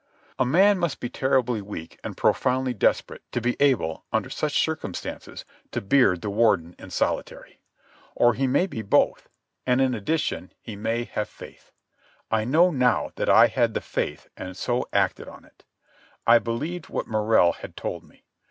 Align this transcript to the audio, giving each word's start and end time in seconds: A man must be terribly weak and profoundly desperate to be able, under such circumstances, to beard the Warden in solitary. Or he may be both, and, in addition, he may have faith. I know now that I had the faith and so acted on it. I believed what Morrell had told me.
A 0.39 0.45
man 0.47 0.79
must 0.79 0.99
be 0.99 1.09
terribly 1.11 1.61
weak 1.61 1.99
and 2.03 2.17
profoundly 2.17 2.73
desperate 2.73 3.21
to 3.33 3.39
be 3.39 3.55
able, 3.59 4.03
under 4.11 4.31
such 4.31 4.57
circumstances, 4.57 5.45
to 5.69 5.79
beard 5.79 6.21
the 6.23 6.29
Warden 6.31 6.73
in 6.79 6.89
solitary. 6.89 7.59
Or 8.15 8.33
he 8.33 8.47
may 8.47 8.65
be 8.65 8.81
both, 8.81 9.29
and, 9.63 9.79
in 9.79 9.93
addition, 9.93 10.53
he 10.59 10.75
may 10.75 11.03
have 11.03 11.29
faith. 11.29 11.71
I 12.31 12.45
know 12.45 12.71
now 12.71 13.11
that 13.13 13.29
I 13.29 13.45
had 13.45 13.75
the 13.75 13.79
faith 13.81 14.27
and 14.35 14.57
so 14.57 14.89
acted 14.91 15.27
on 15.27 15.45
it. 15.45 15.65
I 16.25 16.39
believed 16.39 16.89
what 16.89 17.05
Morrell 17.05 17.51
had 17.51 17.77
told 17.77 18.03
me. 18.03 18.23